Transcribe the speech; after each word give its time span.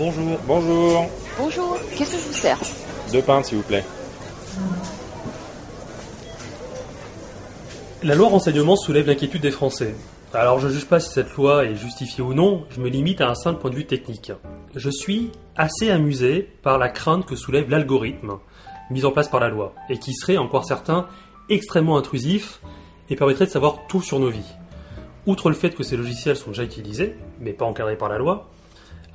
Bonjour. 0.00 0.38
Bonjour. 0.46 1.06
Bonjour, 1.38 1.78
qu'est-ce 1.94 2.12
que 2.12 2.22
je 2.22 2.26
vous 2.28 2.32
sers 2.32 2.58
Deux 3.12 3.20
pintes, 3.20 3.44
s'il 3.44 3.58
vous 3.58 3.64
plaît. 3.64 3.84
La 8.02 8.14
loi 8.14 8.28
renseignement 8.28 8.76
soulève 8.76 9.06
l'inquiétude 9.06 9.42
des 9.42 9.50
Français. 9.50 9.94
Alors 10.32 10.58
je 10.58 10.68
ne 10.68 10.72
juge 10.72 10.86
pas 10.86 11.00
si 11.00 11.10
cette 11.10 11.30
loi 11.34 11.66
est 11.66 11.76
justifiée 11.76 12.24
ou 12.24 12.32
non, 12.32 12.64
je 12.70 12.80
me 12.80 12.88
limite 12.88 13.20
à 13.20 13.28
un 13.28 13.34
simple 13.34 13.60
point 13.60 13.68
de 13.68 13.76
vue 13.76 13.84
technique. 13.84 14.32
Je 14.74 14.88
suis 14.88 15.32
assez 15.54 15.90
amusé 15.90 16.48
par 16.62 16.78
la 16.78 16.88
crainte 16.88 17.26
que 17.26 17.36
soulève 17.36 17.68
l'algorithme 17.68 18.38
mis 18.88 19.04
en 19.04 19.12
place 19.12 19.28
par 19.28 19.40
la 19.40 19.50
loi, 19.50 19.74
et 19.90 19.98
qui 19.98 20.14
serait, 20.14 20.38
encore 20.38 20.64
certains, 20.64 21.08
extrêmement 21.50 21.98
intrusif 21.98 22.62
et 23.10 23.16
permettrait 23.16 23.44
de 23.44 23.50
savoir 23.50 23.86
tout 23.86 24.00
sur 24.00 24.18
nos 24.18 24.30
vies. 24.30 24.54
Outre 25.26 25.50
le 25.50 25.54
fait 25.54 25.74
que 25.74 25.82
ces 25.82 25.98
logiciels 25.98 26.36
sont 26.36 26.52
déjà 26.52 26.62
utilisés, 26.64 27.16
mais 27.38 27.52
pas 27.52 27.66
encadrés 27.66 27.98
par 27.98 28.08
la 28.08 28.16
loi, 28.16 28.48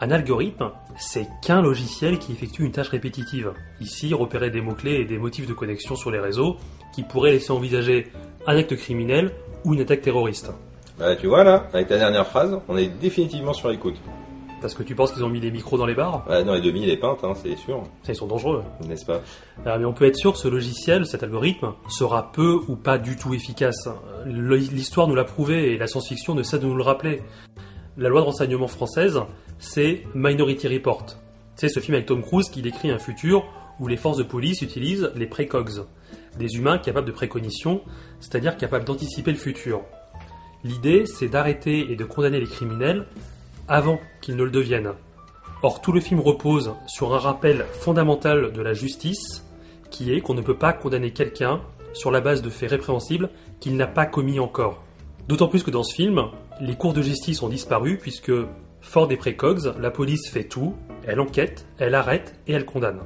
un 0.06 0.12
algorithme, 0.12 0.70
c'est 0.98 1.28
qu'un 1.42 1.62
logiciel 1.64 2.20
qui 2.20 2.32
effectue 2.32 2.64
une 2.64 2.72
tâche 2.72 2.90
répétitive. 2.90 3.54
Ici, 3.82 4.14
repérer 4.14 4.52
des 4.52 4.62
mots-clés 4.62 4.98
et 5.02 5.06
des 5.06 5.18
motifs 5.18 5.48
de 5.48 5.54
connexion 5.54 5.96
sur 5.96 6.12
les 6.12 6.20
réseaux 6.20 6.58
qui 6.94 7.02
pourraient 7.02 7.32
laisser 7.32 7.52
envisager 7.52 8.12
un 8.46 8.56
acte 8.56 8.76
criminel 8.76 9.32
ou 9.64 9.74
une 9.74 9.82
attaque 9.82 10.02
terroriste. 10.04 10.52
Bah, 11.00 11.16
tu 11.16 11.26
vois 11.28 11.44
là, 11.44 11.68
avec 11.74 11.88
ta 11.88 11.98
dernière 11.98 12.28
phrase, 12.28 12.56
on 12.68 12.78
est 12.78 12.88
définitivement 12.88 13.52
sur 13.54 13.70
l'écoute. 13.70 13.96
Parce 14.62 14.76
que 14.76 14.84
tu 14.84 14.94
penses 14.96 15.12
qu'ils 15.12 15.24
ont 15.24 15.30
mis 15.30 15.40
des 15.42 15.50
micros 15.52 15.78
dans 15.78 15.86
les 15.88 15.96
bars? 15.96 16.24
Ouais, 16.30 16.44
dans 16.44 16.54
les 16.54 16.62
demi, 16.62 16.86
les 16.86 16.98
pintes, 16.98 17.24
hein, 17.24 17.34
c'est 17.36 17.56
sûr, 17.58 17.82
Ça, 18.04 18.14
Ils 18.14 18.16
sont 18.16 18.28
dangereux. 18.28 18.64
n'est-ce 18.88 19.06
pas? 19.06 19.22
Alors, 19.66 19.80
mais 19.80 19.86
on 19.86 19.94
peut 19.94 20.06
être 20.06 20.16
sûr 20.16 20.34
que 20.34 20.40
ce 20.40 20.48
logiciel, 20.48 21.06
cet 21.08 21.24
algorithme, 21.24 21.74
sera 21.90 22.32
peu 22.32 22.60
ou 22.68 22.76
pas 22.76 22.98
du 23.00 23.16
tout 23.18 23.34
efficace. 23.34 23.90
Le- 24.26 24.56
L'histoire 24.56 25.08
nous 25.08 25.16
l'a 25.16 25.26
prouvé 25.26 25.74
et 25.74 25.78
la 25.80 25.88
science-fiction 25.88 26.36
ne 26.36 26.44
cesse 26.44 26.60
de 26.60 26.68
nous 26.68 26.76
le 26.78 26.84
rappeler. 26.84 27.22
La 27.98 28.10
loi 28.10 28.22
de 28.22 28.26
renseignement 28.26 28.68
française, 28.68 29.20
c'est 29.60 30.04
Minority 30.14 30.68
Report. 30.68 31.06
C'est 31.56 31.70
ce 31.70 31.80
film 31.80 31.96
avec 31.96 32.08
Tom 32.08 32.22
Cruise 32.22 32.50
qui 32.50 32.62
décrit 32.62 32.92
un 32.92 33.00
futur 33.00 33.46
où 33.80 33.88
les 33.88 33.98
forces 33.98 34.18
de 34.18 34.24
police 34.24 34.62
utilisent 34.62 35.12
les 35.16 35.28
précogs, 35.28 35.86
des 36.38 36.56
humains 36.56 36.78
capables 36.78 37.08
de 37.08 37.12
précognition, 37.12 37.82
c'est-à-dire 38.20 38.58
capables 38.58 38.86
d'anticiper 38.86 39.32
le 39.32 39.38
futur. 39.38 39.82
L'idée, 40.64 41.06
c'est 41.06 41.28
d'arrêter 41.28 41.92
et 41.92 41.96
de 41.96 42.04
condamner 42.04 42.40
les 42.40 42.48
criminels 42.48 43.06
avant 43.68 44.00
qu'ils 44.22 44.36
ne 44.36 44.44
le 44.44 44.52
deviennent. 44.52 44.94
Or, 45.62 45.82
tout 45.82 45.92
le 45.92 46.02
film 46.02 46.20
repose 46.20 46.74
sur 46.88 47.14
un 47.14 47.20
rappel 47.20 47.66
fondamental 47.72 48.52
de 48.52 48.62
la 48.62 48.74
justice, 48.74 49.46
qui 49.90 50.12
est 50.12 50.22
qu'on 50.22 50.34
ne 50.34 50.42
peut 50.42 50.58
pas 50.58 50.74
condamner 50.74 51.12
quelqu'un 51.12 51.62
sur 51.94 52.12
la 52.12 52.22
base 52.22 52.42
de 52.42 52.50
faits 52.50 52.72
répréhensibles 52.72 53.30
qu'il 53.60 53.78
n'a 53.78 53.88
pas 53.88 54.06
commis 54.06 54.40
encore. 54.40 54.84
D'autant 55.28 55.48
plus 55.48 55.64
que 55.64 55.72
dans 55.72 55.84
ce 55.84 55.96
film, 55.96 56.26
les 56.60 56.76
cours 56.76 56.94
de 56.94 57.02
justice 57.02 57.42
ont 57.42 57.50
disparu 57.50 57.98
puisque, 57.98 58.32
fort 58.86 59.08
des 59.08 59.18
précogs, 59.18 59.74
la 59.80 59.92
police 59.92 60.30
fait 60.32 60.44
tout, 60.46 60.74
elle 61.06 61.20
enquête, 61.20 61.66
elle 61.80 61.96
arrête 61.96 62.36
et 62.48 62.54
elle 62.54 62.66
condamne. 62.66 63.00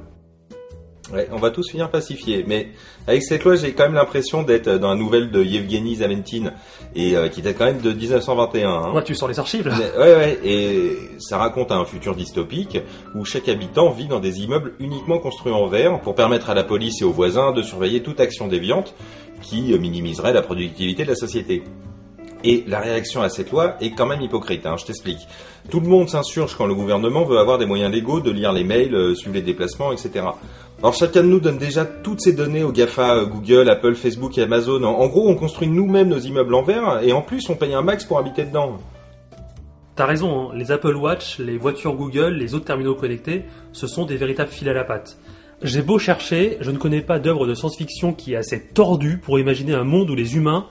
Ouais, 1.12 1.26
on 1.32 1.38
va 1.38 1.50
tous 1.50 1.68
finir 1.68 1.90
pacifiés. 1.90 2.44
Mais 2.46 2.68
avec 3.08 3.24
cette 3.24 3.42
loi, 3.42 3.56
j'ai 3.56 3.72
quand 3.72 3.82
même 3.82 3.94
l'impression 3.94 4.44
d'être 4.44 4.70
dans 4.78 4.90
la 4.90 4.94
nouvelle 4.94 5.32
de 5.32 5.42
Yevgeny 5.42 5.96
Zamentine, 5.96 6.52
et 6.94 7.16
euh, 7.16 7.26
qui 7.28 7.42
date 7.42 7.56
quand 7.58 7.64
même 7.64 7.80
de 7.80 7.90
1921. 7.92 8.70
hein. 8.70 8.92
Ouais, 8.94 9.02
tu 9.02 9.16
sors 9.16 9.26
les 9.28 9.40
archives 9.40 9.66
là 9.66 9.74
Mais- 9.76 9.98
Ouais, 10.00 10.14
ouais, 10.14 10.38
et 10.44 10.96
ça 11.18 11.38
raconte 11.38 11.72
un 11.72 11.84
futur 11.84 12.14
dystopique 12.14 12.78
où 13.16 13.24
chaque 13.24 13.48
habitant 13.48 13.90
vit 13.90 14.06
dans 14.06 14.20
des 14.20 14.38
immeubles 14.42 14.74
uniquement 14.78 15.18
construits 15.18 15.52
en 15.52 15.66
verre 15.66 16.00
pour 16.00 16.14
permettre 16.14 16.48
à 16.50 16.54
la 16.54 16.62
police 16.62 17.00
et 17.02 17.04
aux 17.04 17.12
voisins 17.12 17.50
de 17.52 17.62
surveiller 17.62 18.02
toute 18.04 18.20
action 18.20 18.46
déviante 18.46 18.94
qui 19.42 19.72
euh, 19.72 19.78
minimiserait 19.78 20.32
la 20.32 20.42
productivité 20.42 21.02
de 21.02 21.08
la 21.08 21.16
société. 21.16 21.64
Et 22.42 22.64
la 22.66 22.80
réaction 22.80 23.22
à 23.22 23.28
cette 23.28 23.50
loi 23.50 23.76
est 23.80 23.90
quand 23.90 24.06
même 24.06 24.22
hypocrite, 24.22 24.64
hein, 24.64 24.76
je 24.78 24.86
t'explique. 24.86 25.28
Tout 25.68 25.80
le 25.80 25.88
monde 25.88 26.08
s'insurge 26.08 26.54
quand 26.56 26.66
le 26.66 26.74
gouvernement 26.74 27.24
veut 27.24 27.38
avoir 27.38 27.58
des 27.58 27.66
moyens 27.66 27.92
légaux 27.92 28.20
de 28.20 28.30
lire 28.30 28.52
les 28.52 28.64
mails, 28.64 28.94
euh, 28.94 29.14
suivre 29.14 29.34
les 29.34 29.42
déplacements, 29.42 29.92
etc. 29.92 30.24
Alors 30.78 30.94
chacun 30.94 31.22
de 31.22 31.28
nous 31.28 31.40
donne 31.40 31.58
déjà 31.58 31.84
toutes 31.84 32.22
ces 32.22 32.32
données 32.32 32.62
aux 32.62 32.72
GAFA, 32.72 33.16
euh, 33.16 33.26
Google, 33.26 33.68
Apple, 33.68 33.94
Facebook 33.94 34.38
et 34.38 34.42
Amazon. 34.42 34.82
En 34.84 35.06
gros, 35.08 35.28
on 35.28 35.34
construit 35.34 35.68
nous-mêmes 35.68 36.08
nos 36.08 36.18
immeubles 36.18 36.54
en 36.54 36.62
verre 36.62 37.00
et 37.02 37.12
en 37.12 37.20
plus 37.20 37.48
on 37.50 37.54
paye 37.54 37.74
un 37.74 37.82
max 37.82 38.04
pour 38.04 38.18
habiter 38.18 38.44
dedans. 38.44 38.78
T'as 39.96 40.06
raison, 40.06 40.48
hein, 40.48 40.52
les 40.54 40.72
Apple 40.72 40.96
Watch, 40.96 41.38
les 41.38 41.58
voitures 41.58 41.94
Google, 41.94 42.30
les 42.30 42.54
autres 42.54 42.64
terminaux 42.64 42.94
connectés, 42.94 43.44
ce 43.72 43.86
sont 43.86 44.06
des 44.06 44.16
véritables 44.16 44.50
fils 44.50 44.68
à 44.68 44.72
la 44.72 44.84
patte. 44.84 45.18
J'ai 45.62 45.82
beau 45.82 45.98
chercher, 45.98 46.56
je 46.62 46.70
ne 46.70 46.78
connais 46.78 47.02
pas 47.02 47.18
d'œuvre 47.18 47.46
de 47.46 47.52
science-fiction 47.52 48.14
qui 48.14 48.32
est 48.32 48.36
assez 48.36 48.68
tordue 48.68 49.18
pour 49.18 49.38
imaginer 49.38 49.74
un 49.74 49.84
monde 49.84 50.08
où 50.08 50.14
les 50.14 50.36
humains 50.36 50.66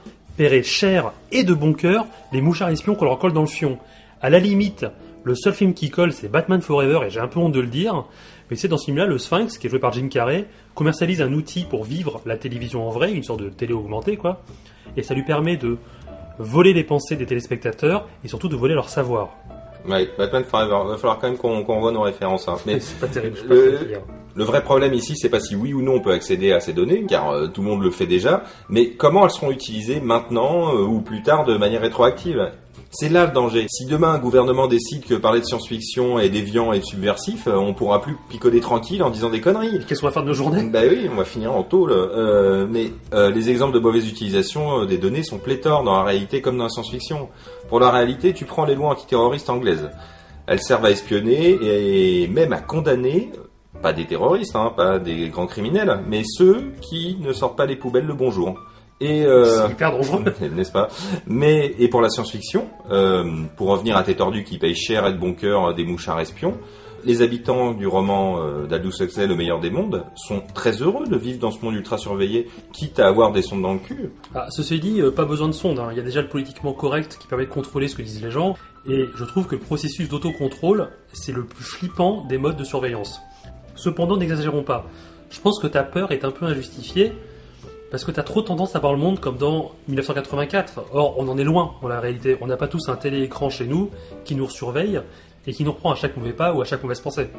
cher 0.63 1.11
et 1.31 1.43
de 1.43 1.53
bon 1.53 1.73
cœur 1.73 2.05
les 2.31 2.41
mouchards 2.41 2.69
espions 2.69 2.95
qu'on 2.95 3.05
leur 3.05 3.19
colle 3.19 3.33
dans 3.33 3.41
le 3.41 3.47
fion. 3.47 3.77
À 4.21 4.29
la 4.29 4.39
limite, 4.39 4.85
le 5.23 5.35
seul 5.35 5.53
film 5.53 5.73
qui 5.73 5.89
colle, 5.89 6.13
c'est 6.13 6.29
Batman 6.29 6.61
Forever, 6.61 7.05
et 7.05 7.09
j'ai 7.09 7.19
un 7.19 7.27
peu 7.27 7.39
honte 7.39 7.51
de 7.51 7.59
le 7.59 7.67
dire, 7.67 8.05
mais 8.49 8.55
c'est 8.55 8.67
dans 8.67 8.77
ce 8.77 8.85
film-là, 8.85 9.05
le 9.05 9.17
Sphinx, 9.17 9.57
qui 9.57 9.67
est 9.67 9.69
joué 9.69 9.79
par 9.79 9.91
Jim 9.91 10.07
Carrey, 10.07 10.45
commercialise 10.75 11.21
un 11.21 11.33
outil 11.33 11.65
pour 11.65 11.83
vivre 11.83 12.21
la 12.25 12.37
télévision 12.37 12.87
en 12.87 12.89
vrai, 12.89 13.11
une 13.11 13.23
sorte 13.23 13.41
de 13.41 13.49
télé 13.49 13.73
augmentée, 13.73 14.15
quoi, 14.15 14.41
et 14.95 15.03
ça 15.03 15.13
lui 15.13 15.23
permet 15.23 15.57
de 15.57 15.77
voler 16.37 16.73
les 16.73 16.83
pensées 16.83 17.17
des 17.17 17.25
téléspectateurs 17.25 18.07
et 18.23 18.27
surtout 18.27 18.47
de 18.47 18.55
voler 18.55 18.75
leur 18.75 18.89
savoir. 18.89 19.29
Ouais, 19.87 20.09
Batman 20.17 20.43
Forever. 20.43 20.89
Va 20.89 20.97
falloir 20.97 21.19
quand 21.19 21.27
même 21.27 21.37
qu'on 21.37 21.63
qu'on 21.63 21.75
revoie 21.75 21.91
nos 21.91 22.01
références. 22.01 22.47
Hein. 22.47 22.57
Mais 22.65 22.79
C'est 22.79 22.99
pas 22.99 23.07
terrible, 23.07 23.37
je 23.37 23.47
le-. 23.47 24.01
Le 24.39 24.45
vrai 24.45 24.63
problème 24.63 24.93
ici, 24.93 25.17
c'est 25.17 25.27
pas 25.27 25.41
si 25.41 25.53
oui 25.53 25.73
ou 25.73 25.81
non 25.81 25.95
on 25.95 25.99
peut 25.99 26.13
accéder 26.13 26.53
à 26.53 26.61
ces 26.61 26.71
données, 26.71 27.05
car 27.05 27.29
euh, 27.31 27.47
tout 27.47 27.61
le 27.61 27.67
monde 27.67 27.83
le 27.83 27.91
fait 27.91 28.07
déjà, 28.07 28.45
mais 28.69 28.91
comment 28.91 29.25
elles 29.25 29.31
seront 29.31 29.51
utilisées 29.51 29.99
maintenant 29.99 30.73
euh, 30.73 30.81
ou 30.81 31.01
plus 31.01 31.21
tard 31.23 31.43
de 31.43 31.57
manière 31.57 31.81
rétroactive? 31.81 32.49
C'est 32.89 33.09
là 33.09 33.25
le 33.25 33.33
danger. 33.33 33.65
Si 33.69 33.85
demain 33.85 34.13
un 34.13 34.17
gouvernement 34.17 34.67
décide 34.67 35.03
que 35.03 35.15
parler 35.15 35.41
de 35.41 35.45
science-fiction 35.45 36.19
est 36.19 36.29
déviant 36.29 36.71
et 36.71 36.81
subversif, 36.81 37.47
euh, 37.47 37.55
on 37.55 37.73
pourra 37.73 38.01
plus 38.01 38.15
picoler 38.29 38.61
tranquille 38.61 39.03
en 39.03 39.09
disant 39.09 39.29
des 39.29 39.41
conneries. 39.41 39.81
Qu'est-ce 39.85 39.99
qu'on 39.99 40.07
va 40.07 40.13
faire 40.13 40.23
de 40.23 40.29
nos 40.29 40.33
journées? 40.33 40.63
Bah 40.63 40.83
oui, 40.89 41.09
on 41.11 41.15
va 41.17 41.25
finir 41.25 41.53
en 41.53 41.63
tôle. 41.63 41.91
Euh, 41.91 42.65
mais 42.69 42.93
euh, 43.13 43.31
les 43.31 43.49
exemples 43.49 43.73
de 43.73 43.79
mauvaise 43.79 44.07
utilisation 44.07 44.83
euh, 44.83 44.85
des 44.85 44.97
données 44.97 45.23
sont 45.23 45.37
pléthores 45.37 45.83
dans 45.83 45.97
la 45.97 46.03
réalité 46.03 46.41
comme 46.41 46.57
dans 46.57 46.63
la 46.63 46.69
science-fiction. 46.69 47.27
Pour 47.67 47.81
la 47.81 47.91
réalité, 47.91 48.33
tu 48.33 48.45
prends 48.45 48.63
les 48.63 48.75
lois 48.75 48.91
antiterroristes 48.91 49.49
anglaises. 49.49 49.89
Elles 50.47 50.61
servent 50.61 50.85
à 50.85 50.91
espionner 50.91 51.59
et 51.61 52.27
même 52.29 52.53
à 52.53 52.59
condamner, 52.59 53.31
pas 53.81 53.93
des 53.93 54.05
terroristes, 54.05 54.55
hein, 54.55 54.71
pas 54.75 54.99
des 54.99 55.29
grands 55.29 55.47
criminels, 55.47 55.99
mais 56.07 56.23
ceux 56.25 56.71
qui 56.81 57.17
ne 57.21 57.33
sortent 57.33 57.57
pas 57.57 57.65
les 57.65 57.75
poubelles 57.75 58.05
le 58.05 58.13
bonjour. 58.13 58.55
Et 59.01 59.25
euh, 59.25 59.65
C'est 59.65 59.71
hyper 59.71 59.91
dangereux. 59.93 60.23
n'est-ce 60.55 60.71
pas? 60.73 60.89
Mais 61.25 61.73
et 61.79 61.87
pour 61.87 62.01
la 62.01 62.09
science-fiction, 62.09 62.67
euh, 62.91 63.23
pour 63.55 63.69
revenir 63.69 63.95
à 63.95 64.03
tes 64.03 64.15
tordus 64.15 64.43
qui 64.43 64.57
payent 64.57 64.75
cher 64.75 65.07
et 65.07 65.13
de 65.13 65.17
bon 65.17 65.33
cœur 65.33 65.67
euh, 65.69 65.73
des 65.73 65.85
mouchards 65.85 66.19
espions, 66.19 66.57
les 67.05 67.21
habitants 67.21 67.71
du 67.71 67.87
roman 67.87 68.41
euh, 68.41 68.65
d'Aldous 68.67 68.91
Huxley, 69.01 69.25
Le 69.25 69.35
meilleur 69.37 69.61
des 69.61 69.69
mondes, 69.69 70.03
sont 70.17 70.41
très 70.53 70.81
heureux 70.81 71.07
de 71.07 71.15
vivre 71.15 71.39
dans 71.39 71.51
ce 71.51 71.63
monde 71.63 71.75
ultra 71.75 71.97
surveillé, 71.97 72.49
quitte 72.73 72.99
à 72.99 73.07
avoir 73.07 73.31
des 73.31 73.41
sondes 73.41 73.61
dans 73.61 73.71
le 73.71 73.79
cul. 73.79 74.11
Ah, 74.35 74.47
ceci 74.49 74.81
dit, 74.81 74.99
euh, 75.01 75.11
pas 75.11 75.23
besoin 75.23 75.47
de 75.47 75.53
sonde. 75.53 75.79
hein. 75.79 75.87
Il 75.91 75.97
y 75.97 76.01
a 76.01 76.03
déjà 76.03 76.21
le 76.21 76.27
politiquement 76.27 76.73
correct 76.73 77.17
qui 77.21 77.27
permet 77.27 77.45
de 77.45 77.51
contrôler 77.51 77.87
ce 77.87 77.95
que 77.95 78.01
disent 78.01 78.21
les 78.21 78.31
gens. 78.31 78.57
Et 78.85 79.05
je 79.15 79.23
trouve 79.23 79.47
que 79.47 79.55
le 79.55 79.61
processus 79.61 80.09
d'autocontrôle, 80.09 80.89
c'est 81.13 81.31
le 81.31 81.45
plus 81.45 81.63
flippant 81.63 82.25
des 82.27 82.37
modes 82.37 82.57
de 82.57 82.63
surveillance. 82.65 83.21
Cependant, 83.79 84.17
n'exagérons 84.17 84.63
pas. 84.63 84.85
Je 85.29 85.39
pense 85.39 85.59
que 85.59 85.67
ta 85.67 85.83
peur 85.83 86.11
est 86.11 86.25
un 86.25 86.31
peu 86.31 86.45
injustifiée 86.45 87.13
parce 87.91 88.03
que 88.03 88.11
tu 88.11 88.19
as 88.19 88.23
trop 88.23 88.41
tendance 88.41 88.75
à 88.75 88.79
voir 88.79 88.93
le 88.93 88.99
monde 88.99 89.19
comme 89.19 89.37
dans 89.37 89.71
1984. 89.87 90.81
Or, 90.93 91.15
on 91.17 91.27
en 91.27 91.37
est 91.37 91.43
loin 91.43 91.75
dans 91.81 91.87
la 91.87 91.99
réalité. 91.99 92.37
On 92.41 92.47
n'a 92.47 92.57
pas 92.57 92.67
tous 92.67 92.89
un 92.89 92.95
téléécran 92.95 93.49
chez 93.49 93.65
nous 93.65 93.89
qui 94.25 94.35
nous 94.35 94.49
surveille 94.49 95.01
et 95.47 95.53
qui 95.53 95.63
nous 95.63 95.71
reprend 95.71 95.91
à 95.91 95.95
chaque 95.95 96.17
mauvais 96.17 96.33
pas 96.33 96.53
ou 96.53 96.61
à 96.61 96.65
chaque 96.65 96.83
mauvaise 96.83 96.99
pensée. 96.99 97.29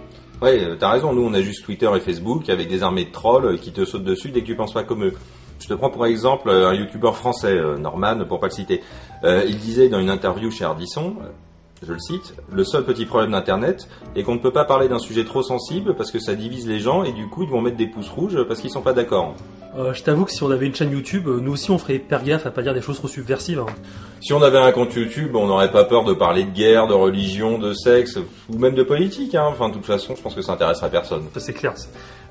Ouais, 0.41 0.65
euh, 0.65 0.77
t'as 0.77 0.91
raison, 0.91 1.13
nous 1.13 1.23
on 1.23 1.35
a 1.35 1.43
juste 1.43 1.65
Twitter 1.65 1.91
et 1.95 2.01
Facebook 2.01 2.49
avec 2.49 2.69
des 2.69 2.83
armées 2.83 3.05
de 3.05 3.13
trolls 3.13 3.45
euh, 3.45 3.57
qui 3.57 3.73
te 3.73 3.85
sautent 3.85 4.05
dessus 4.05 4.31
dès 4.31 4.41
que 4.41 4.47
tu 4.47 4.57
penses 4.57 4.73
pas 4.73 4.85
comme 4.85 5.05
eux. 5.05 5.15
Je 5.61 5.69
te 5.69 5.75
prends 5.75 5.91
pour 5.91 6.07
exemple 6.07 6.49
euh, 6.49 6.71
un 6.71 6.75
youtubeur 6.75 7.17
français, 7.17 7.61
Norman, 7.79 8.25
pour 8.27 8.41
pas 8.41 8.47
le 8.47 8.53
citer. 8.53 8.81
Il 9.23 9.59
disait 9.59 9.91
dans 9.91 10.01
une 10.01 10.09
interview 10.09 10.51
chez 10.51 10.65
Ardisson, 10.65 11.17
je 11.83 11.93
le 11.93 11.99
cite, 11.99 12.35
le 12.53 12.63
seul 12.63 12.85
petit 12.85 13.07
problème 13.07 13.31
d'Internet 13.31 13.89
est 14.15 14.23
qu'on 14.23 14.35
ne 14.35 14.39
peut 14.41 14.53
pas 14.53 14.65
parler 14.65 14.89
d'un 14.89 14.99
sujet 14.99 15.25
trop 15.25 15.43
sensible 15.43 15.95
parce 15.95 16.11
que 16.11 16.19
ça 16.19 16.35
divise 16.35 16.69
les 16.69 16.79
gens 16.79 17.05
et 17.05 17.13
du 17.13 17.27
coup 17.29 17.43
ils 17.43 17.49
vont 17.49 17.63
mettre 17.63 17.79
des 17.79 17.87
pouces 17.87 18.11
rouges 18.11 18.43
parce 18.47 18.61
qu'ils 18.61 18.71
sont 18.71 18.83
pas 18.83 18.93
d'accord. 18.93 19.35
Euh, 19.79 19.95
je 19.95 20.03
t'avoue 20.03 20.25
que 20.25 20.33
si 20.33 20.43
on 20.43 20.51
avait 20.51 20.67
une 20.67 20.75
chaîne 20.75 20.91
YouTube, 20.91 21.29
euh, 21.29 21.41
nous 21.41 21.53
aussi 21.53 21.71
on 21.71 21.79
ferait 21.79 21.95
hyper 21.95 22.23
gaffe 22.23 22.45
à 22.45 22.51
pas 22.51 22.63
dire 22.63 22.75
des 22.75 22.83
choses 22.83 22.99
trop 22.99 23.09
subversives. 23.09 23.61
hein. 23.61 23.67
Si 24.21 24.33
on 24.35 24.43
avait 24.43 24.59
un 24.59 24.73
compte 24.73 24.93
YouTube, 24.95 25.35
on 25.37 25.47
n'aurait 25.47 25.71
pas 25.71 25.85
peur 25.85 26.05
de 26.05 26.13
parler 26.13 26.45
de 26.45 26.51
guerre, 26.51 26.87
de 26.87 26.93
religion, 26.93 27.59
de 27.59 27.73
sexe 27.73 28.19
ou 28.49 28.59
même 28.59 28.75
de 28.75 28.83
politique. 28.83 29.35
Hein. 29.35 29.47
Enfin, 29.49 29.69
de 29.69 29.75
toute 29.75 29.87
façon, 29.87 30.15
je 30.17 30.21
pense 30.23 30.35
que 30.35 30.43
ça 30.43 30.53
intéresserait 30.53 30.91
personne. 30.91 31.23
C'est 31.37 31.53
clair. 31.55 31.73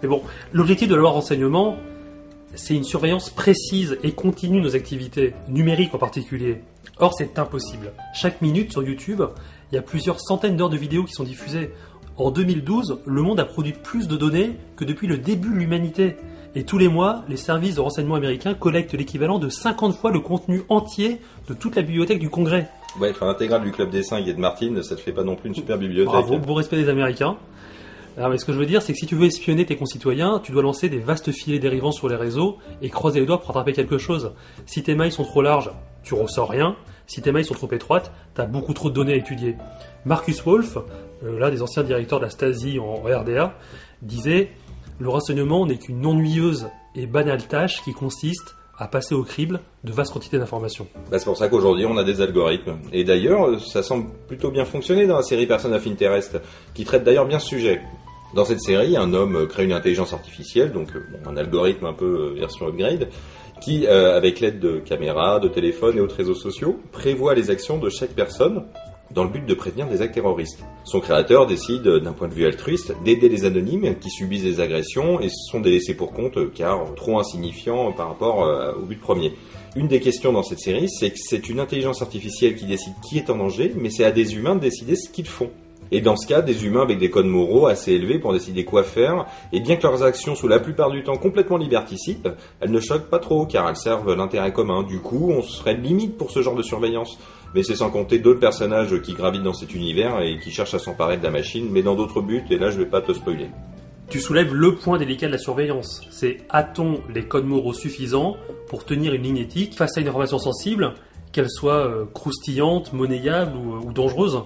Mais 0.03 0.09
bon, 0.09 0.21
l'objectif 0.53 0.87
de 0.87 0.95
la 0.95 1.01
loi 1.01 1.09
renseignement, 1.11 1.77
c'est 2.55 2.75
une 2.75 2.83
surveillance 2.83 3.29
précise 3.29 3.97
et 4.03 4.11
continue 4.11 4.59
de 4.59 4.65
nos 4.65 4.75
activités, 4.75 5.33
numériques 5.47 5.95
en 5.95 5.97
particulier. 5.97 6.61
Or, 6.97 7.13
c'est 7.13 7.39
impossible. 7.39 7.93
Chaque 8.13 8.41
minute 8.41 8.71
sur 8.71 8.83
YouTube, 8.83 9.21
il 9.71 9.75
y 9.75 9.77
a 9.77 9.81
plusieurs 9.81 10.19
centaines 10.19 10.57
d'heures 10.57 10.69
de 10.69 10.77
vidéos 10.77 11.03
qui 11.03 11.13
sont 11.13 11.23
diffusées. 11.23 11.71
En 12.17 12.31
2012, 12.31 12.99
le 13.05 13.21
monde 13.21 13.39
a 13.39 13.45
produit 13.45 13.71
plus 13.71 14.07
de 14.07 14.17
données 14.17 14.57
que 14.75 14.83
depuis 14.83 15.07
le 15.07 15.17
début 15.17 15.49
de 15.49 15.55
l'humanité. 15.55 16.17
Et 16.55 16.63
tous 16.63 16.77
les 16.77 16.87
mois, 16.87 17.23
les 17.29 17.37
services 17.37 17.75
de 17.75 17.81
renseignement 17.81 18.15
américains 18.15 18.55
collectent 18.55 18.93
l'équivalent 18.93 19.39
de 19.39 19.49
50 19.49 19.95
fois 19.95 20.11
le 20.11 20.19
contenu 20.19 20.63
entier 20.67 21.21
de 21.47 21.53
toute 21.53 21.75
la 21.75 21.83
bibliothèque 21.83 22.19
du 22.19 22.29
Congrès. 22.29 22.69
Ouais, 22.99 23.11
enfin, 23.11 23.29
intégrale 23.29 23.63
du 23.63 23.71
Club 23.71 23.91
des 23.91 24.03
5 24.03 24.27
et 24.27 24.33
de 24.33 24.39
Martine, 24.39 24.81
ça 24.81 24.95
te 24.95 25.01
fait 25.01 25.11
pas 25.11 25.23
non 25.23 25.35
plus 25.35 25.49
une 25.49 25.55
super 25.55 25.77
bibliothèque. 25.77 26.11
Bravo, 26.11 26.39
beau 26.39 26.55
respect 26.55 26.77
des 26.77 26.89
Américains. 26.89 27.37
Alors, 28.17 28.31
mais 28.31 28.37
ce 28.37 28.43
que 28.43 28.51
je 28.51 28.57
veux 28.57 28.65
dire, 28.65 28.81
c'est 28.81 28.93
que 28.93 28.99
si 28.99 29.05
tu 29.05 29.15
veux 29.15 29.27
espionner 29.27 29.65
tes 29.65 29.77
concitoyens, 29.77 30.41
tu 30.43 30.51
dois 30.51 30.63
lancer 30.63 30.89
des 30.89 30.99
vastes 30.99 31.31
filets 31.31 31.59
dérivants 31.59 31.91
sur 31.91 32.09
les 32.09 32.15
réseaux 32.15 32.57
et 32.81 32.89
croiser 32.89 33.19
les 33.19 33.25
doigts 33.25 33.39
pour 33.39 33.51
attraper 33.51 33.71
quelque 33.71 33.97
chose. 33.97 34.33
Si 34.65 34.83
tes 34.83 34.95
mailles 34.95 35.11
sont 35.11 35.23
trop 35.23 35.41
larges, 35.41 35.71
tu 36.03 36.13
ressors 36.13 36.49
rien. 36.49 36.75
Si 37.07 37.21
tes 37.21 37.31
mailles 37.31 37.45
sont 37.45 37.55
trop 37.55 37.71
étroites, 37.71 38.11
t'as 38.35 38.45
beaucoup 38.45 38.73
trop 38.73 38.89
de 38.89 38.95
données 38.95 39.13
à 39.13 39.17
étudier. 39.17 39.55
Marcus 40.05 40.43
Wolf, 40.43 40.77
euh, 41.23 41.39
l'un 41.39 41.49
des 41.49 41.61
anciens 41.61 41.83
directeurs 41.83 42.19
de 42.19 42.25
la 42.25 42.29
Stasi 42.29 42.79
en 42.79 43.01
RDA, 43.01 43.55
disait 44.01 44.51
Le 44.99 45.09
renseignement 45.09 45.65
n'est 45.65 45.77
qu'une 45.77 46.05
ennuyeuse 46.05 46.69
et 46.95 47.07
banale 47.07 47.47
tâche 47.47 47.81
qui 47.83 47.93
consiste 47.93 48.55
à 48.77 48.87
passer 48.87 49.13
au 49.13 49.23
crible 49.23 49.59
de 49.83 49.91
vastes 49.91 50.13
quantités 50.13 50.37
d'informations. 50.37 50.87
Bah, 51.11 51.19
c'est 51.19 51.25
pour 51.25 51.37
ça 51.37 51.49
qu'aujourd'hui 51.49 51.85
on 51.85 51.97
a 51.97 52.03
des 52.03 52.21
algorithmes. 52.21 52.77
Et 52.93 53.03
d'ailleurs, 53.03 53.59
ça 53.59 53.83
semble 53.83 54.09
plutôt 54.27 54.51
bien 54.51 54.63
fonctionner 54.63 55.05
dans 55.05 55.17
la 55.17 55.23
série 55.23 55.45
Person 55.45 55.73
of 55.73 55.85
Interest, 55.85 56.39
qui 56.73 56.85
traite 56.85 57.03
d'ailleurs 57.03 57.25
bien 57.25 57.39
ce 57.39 57.47
sujet. 57.47 57.81
Dans 58.35 58.45
cette 58.45 58.61
série, 58.61 58.95
un 58.95 59.13
homme 59.13 59.47
crée 59.47 59.65
une 59.65 59.73
intelligence 59.73 60.13
artificielle, 60.13 60.71
donc 60.71 60.95
euh, 60.95 61.01
un 61.25 61.35
algorithme 61.35 61.85
un 61.85 61.93
peu 61.93 62.05
euh, 62.05 62.39
version 62.39 62.67
upgrade, 62.67 63.09
qui, 63.59 63.85
euh, 63.87 64.15
avec 64.15 64.39
l'aide 64.39 64.59
de 64.59 64.79
caméras, 64.79 65.39
de 65.39 65.47
téléphones 65.47 65.97
et 65.97 66.01
autres 66.01 66.15
réseaux 66.15 66.35
sociaux, 66.35 66.79
prévoit 66.91 67.35
les 67.35 67.49
actions 67.49 67.77
de 67.77 67.89
chaque 67.89 68.11
personne 68.11 68.63
dans 69.11 69.23
le 69.23 69.29
but 69.29 69.45
de 69.45 69.53
prévenir 69.53 69.87
des 69.87 70.01
actes 70.01 70.13
terroristes. 70.13 70.63
Son 70.83 70.99
créateur 70.99 71.47
décide, 71.47 71.83
d'un 71.83 72.13
point 72.13 72.27
de 72.27 72.33
vue 72.33 72.45
altruiste, 72.45 72.93
d'aider 73.03 73.29
les 73.29 73.45
anonymes 73.45 73.95
qui 73.99 74.09
subissent 74.09 74.43
des 74.43 74.59
agressions 74.59 75.19
et 75.19 75.29
sont 75.29 75.59
délaissés 75.59 75.95
pour 75.95 76.13
compte 76.13 76.53
car 76.53 76.93
trop 76.95 77.19
insignifiants 77.19 77.91
par 77.91 78.09
rapport 78.09 78.43
euh, 78.43 78.73
au 78.73 78.85
but 78.85 78.99
premier. 78.99 79.33
Une 79.75 79.87
des 79.87 79.99
questions 79.99 80.31
dans 80.31 80.43
cette 80.43 80.59
série, 80.59 80.89
c'est 80.89 81.11
que 81.11 81.17
c'est 81.19 81.49
une 81.49 81.59
intelligence 81.59 82.01
artificielle 82.01 82.55
qui 82.55 82.65
décide 82.65 82.93
qui 83.07 83.17
est 83.17 83.29
en 83.29 83.37
danger, 83.37 83.73
mais 83.75 83.89
c'est 83.89 84.03
à 84.03 84.11
des 84.11 84.35
humains 84.35 84.55
de 84.55 84.61
décider 84.61 84.95
ce 84.95 85.09
qu'ils 85.09 85.27
font. 85.27 85.51
Et 85.91 86.01
dans 86.01 86.15
ce 86.15 86.27
cas, 86.27 86.41
des 86.41 86.65
humains 86.65 86.81
avec 86.81 86.99
des 86.99 87.09
codes 87.09 87.25
moraux 87.25 87.67
assez 87.67 87.93
élevés 87.93 88.19
pour 88.19 88.33
décider 88.33 88.63
quoi 88.63 88.83
faire, 88.83 89.25
et 89.51 89.59
bien 89.59 89.75
que 89.75 89.83
leurs 89.83 90.03
actions 90.03 90.35
soient 90.35 90.49
la 90.49 90.59
plupart 90.59 90.91
du 90.91 91.03
temps 91.03 91.17
complètement 91.17 91.57
liberticides, 91.57 92.35
elles 92.59 92.71
ne 92.71 92.79
choquent 92.79 93.09
pas 93.09 93.19
trop 93.19 93.45
car 93.45 93.67
elles 93.67 93.75
servent 93.75 94.13
l'intérêt 94.13 94.53
commun. 94.53 94.83
Du 94.83 94.99
coup, 94.99 95.31
on 95.31 95.41
serait 95.41 95.75
limite 95.75 96.17
pour 96.17 96.31
ce 96.31 96.41
genre 96.41 96.55
de 96.55 96.63
surveillance. 96.63 97.17
Mais 97.55 97.63
c'est 97.63 97.75
sans 97.75 97.89
compter 97.89 98.19
d'autres 98.19 98.39
personnages 98.39 99.01
qui 99.01 99.13
gravitent 99.13 99.43
dans 99.43 99.53
cet 99.53 99.73
univers 99.73 100.21
et 100.21 100.37
qui 100.37 100.51
cherchent 100.51 100.75
à 100.75 100.79
s'emparer 100.79 101.17
de 101.17 101.23
la 101.23 101.31
machine, 101.31 101.67
mais 101.71 101.81
dans 101.81 101.95
d'autres 101.95 102.21
buts, 102.21 102.43
et 102.51 102.57
là 102.57 102.69
je 102.69 102.77
vais 102.77 102.85
pas 102.85 103.01
te 103.01 103.11
spoiler. 103.11 103.47
Tu 104.09 104.19
soulèves 104.19 104.53
le 104.53 104.75
point 104.75 104.97
délicat 104.97 105.27
de 105.27 105.31
la 105.31 105.37
surveillance. 105.37 106.01
C'est 106.09 106.37
a-t-on 106.49 106.99
les 107.13 107.25
codes 107.25 107.45
moraux 107.45 107.73
suffisants 107.73 108.37
pour 108.67 108.85
tenir 108.85 109.13
une 109.13 109.23
ligne 109.23 109.37
éthique 109.37 109.75
face 109.75 109.97
à 109.97 110.01
une 110.01 110.07
information 110.07 110.39
sensible, 110.39 110.93
qu'elle 111.31 111.49
soit 111.49 111.85
euh, 111.85 112.05
croustillante, 112.13 112.93
monnayable 112.93 113.55
ou, 113.55 113.87
ou 113.87 113.93
dangereuse? 113.93 114.41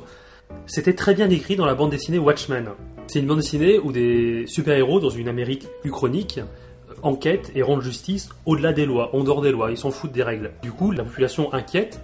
C'était 0.65 0.93
très 0.93 1.13
bien 1.13 1.29
écrit 1.29 1.55
dans 1.55 1.65
la 1.65 1.75
bande 1.75 1.91
dessinée 1.91 2.19
Watchmen. 2.19 2.69
C'est 3.07 3.19
une 3.19 3.27
bande 3.27 3.39
dessinée 3.39 3.79
où 3.79 3.91
des 3.91 4.45
super-héros 4.47 4.99
dans 4.99 5.09
une 5.09 5.27
Amérique 5.27 5.67
uchronique 5.83 6.39
euh, 6.39 6.93
enquêtent 7.01 7.51
et 7.53 7.61
rendent 7.61 7.81
justice 7.81 8.29
au-delà 8.45 8.73
des 8.73 8.85
lois, 8.85 9.15
en 9.15 9.23
dehors 9.23 9.41
des 9.41 9.51
lois, 9.51 9.71
ils 9.71 9.77
s'en 9.77 9.91
foutent 9.91 10.13
des 10.13 10.23
règles. 10.23 10.51
Du 10.61 10.71
coup, 10.71 10.91
la 10.91 11.03
population 11.03 11.53
inquiète 11.53 11.99